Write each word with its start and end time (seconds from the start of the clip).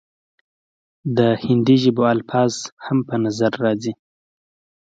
د 1.17 1.19
هندي 1.43 1.75
ژبو 1.83 2.03
الفاظ 2.15 2.53
هم 2.85 2.97
پۀ 3.07 3.15
نظر 3.25 3.51
راځي، 3.63 3.93